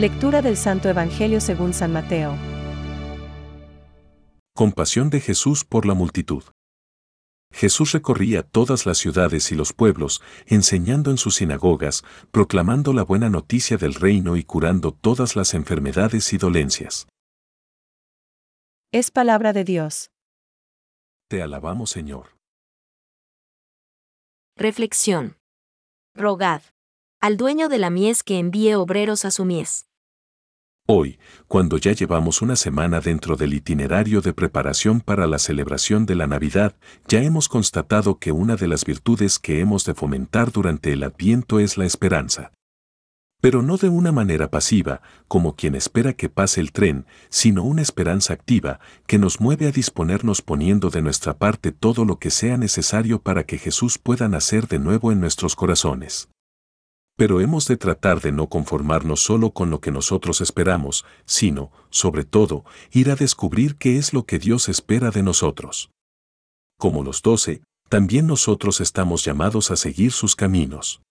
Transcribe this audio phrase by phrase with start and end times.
[0.00, 2.34] Lectura del Santo Evangelio según San Mateo.
[4.56, 6.42] Compasión de Jesús por la multitud.
[7.52, 13.28] Jesús recorría todas las ciudades y los pueblos, enseñando en sus sinagogas, proclamando la buena
[13.28, 17.06] noticia del reino y curando todas las enfermedades y dolencias.
[18.92, 20.10] Es palabra de Dios.
[21.28, 22.38] Te alabamos, Señor.
[24.56, 25.36] Reflexión.
[26.14, 26.62] Rogad.
[27.20, 29.89] Al dueño de la mies que envíe obreros a su mies.
[30.92, 36.16] Hoy, cuando ya llevamos una semana dentro del itinerario de preparación para la celebración de
[36.16, 36.74] la Navidad,
[37.06, 41.60] ya hemos constatado que una de las virtudes que hemos de fomentar durante el Adviento
[41.60, 42.50] es la esperanza.
[43.40, 47.82] Pero no de una manera pasiva, como quien espera que pase el tren, sino una
[47.82, 52.56] esperanza activa, que nos mueve a disponernos poniendo de nuestra parte todo lo que sea
[52.56, 56.30] necesario para que Jesús pueda nacer de nuevo en nuestros corazones.
[57.20, 62.24] Pero hemos de tratar de no conformarnos solo con lo que nosotros esperamos, sino, sobre
[62.24, 65.90] todo, ir a descubrir qué es lo que Dios espera de nosotros.
[66.78, 71.02] Como los doce, también nosotros estamos llamados a seguir sus caminos.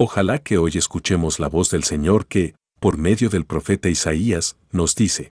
[0.00, 4.96] Ojalá que hoy escuchemos la voz del Señor que, por medio del profeta Isaías, nos
[4.96, 5.30] dice,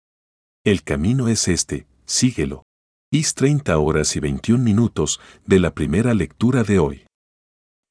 [0.65, 2.63] El camino es este, síguelo.
[3.11, 7.10] Is 30 horas y 21 minutos de la primera lectura de hoy.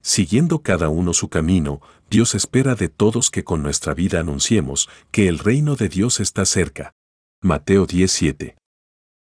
[0.02, 5.28] Siguiendo cada uno su camino, Dios espera de todos que con nuestra vida anunciemos que
[5.28, 6.94] el reino de Dios está cerca.
[7.42, 8.58] Mateo 17.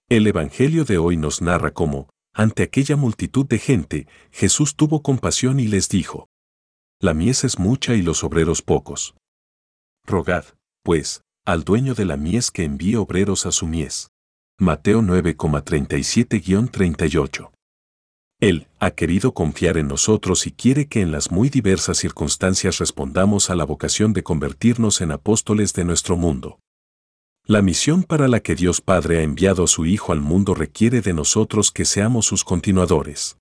[0.09, 5.61] El Evangelio de hoy nos narra cómo, ante aquella multitud de gente, Jesús tuvo compasión
[5.61, 6.29] y les dijo,
[7.01, 9.15] la mies es mucha y los obreros pocos.
[10.07, 10.45] Rogad,
[10.83, 14.09] pues, al dueño de la mies que envíe obreros a su mies.
[14.59, 17.54] Mateo 9,37-38.
[18.41, 23.49] Él ha querido confiar en nosotros y quiere que en las muy diversas circunstancias respondamos
[23.51, 26.59] a la vocación de convertirnos en apóstoles de nuestro mundo.
[27.47, 31.01] La misión para la que Dios Padre ha enviado a su Hijo al mundo requiere
[31.03, 33.37] de nosotros que seamos sus continuadores.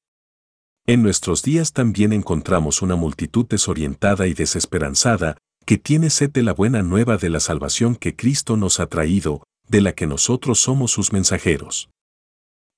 [0.85, 6.53] En nuestros días también encontramos una multitud desorientada y desesperanzada, que tiene sed de la
[6.53, 10.91] buena nueva de la salvación que Cristo nos ha traído, de la que nosotros somos
[10.91, 11.89] sus mensajeros.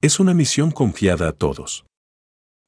[0.02, 1.86] Es una misión confiada a todos.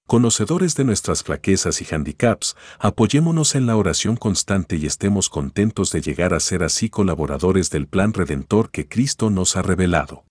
[0.08, 6.00] Conocedores de nuestras flaquezas y handicaps, apoyémonos en la oración constante y estemos contentos de
[6.00, 10.24] llegar a ser así colaboradores del plan redentor que Cristo nos ha revelado.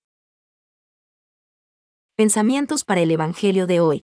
[2.17, 4.05] Pensamientos para el Evangelio de hoy.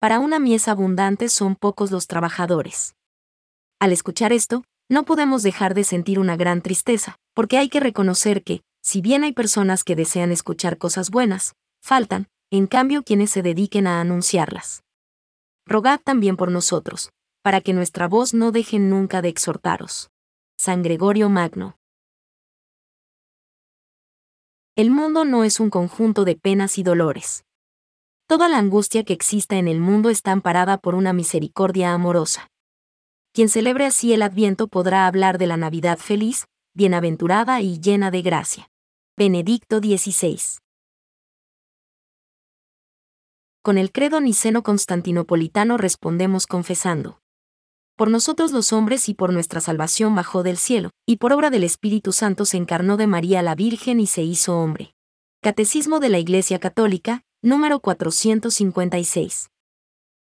[0.00, 2.96] Para una mies abundante son pocos los trabajadores.
[3.78, 8.42] Al escuchar esto, no podemos dejar de sentir una gran tristeza, porque hay que reconocer
[8.42, 13.42] que, si bien hay personas que desean escuchar cosas buenas, faltan, en cambio, quienes se
[13.42, 14.82] dediquen a anunciarlas.
[15.66, 17.10] Rogad también por nosotros,
[17.42, 20.10] para que nuestra voz no deje nunca de exhortaros.
[20.58, 21.76] San Gregorio Magno.
[24.76, 27.44] El mundo no es un conjunto de penas y dolores.
[28.26, 32.50] Toda la angustia que exista en el mundo está amparada por una misericordia amorosa.
[33.32, 38.22] Quien celebre así el Adviento podrá hablar de la Navidad feliz, bienaventurada y llena de
[38.22, 38.68] gracia.
[39.16, 40.58] Benedicto XVI.
[43.66, 47.18] Con el credo niceno constantinopolitano respondemos confesando.
[47.96, 51.64] Por nosotros los hombres y por nuestra salvación bajó del cielo, y por obra del
[51.64, 54.94] Espíritu Santo se encarnó de María la Virgen y se hizo hombre.
[55.42, 59.48] Catecismo de la Iglesia Católica, número 456.